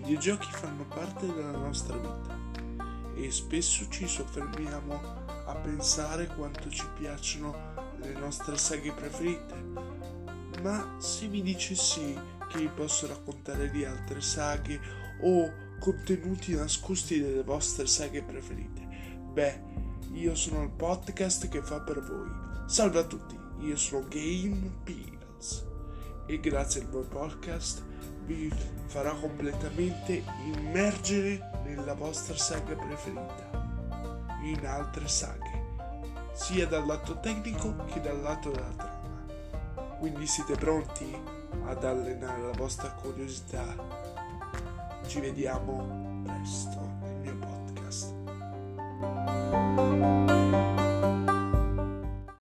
[0.00, 2.38] videogiochi fanno parte della nostra vita
[3.14, 4.94] e spesso ci soffermiamo
[5.44, 7.54] a pensare quanto ci piacciono
[7.98, 9.54] le nostre saghe preferite.
[10.62, 12.18] Ma se mi dicessi
[12.48, 14.80] che vi posso raccontare di altre saghe
[15.20, 18.80] o contenuti nascosti delle vostre saghe preferite,
[19.32, 19.62] beh,
[20.12, 22.28] io sono il podcast che fa per voi.
[22.66, 25.66] Salve a tutti, io sono Game Pills
[26.26, 27.82] e grazie al mio podcast
[28.30, 28.52] vi
[28.86, 33.50] farà completamente immergere nella vostra saga preferita,
[34.42, 35.64] in altre saghe,
[36.32, 39.26] sia dal lato tecnico che dal lato della trama.
[39.98, 41.12] Quindi siete pronti
[41.64, 43.64] ad allenare la vostra curiosità?
[45.06, 46.89] Ci vediamo presto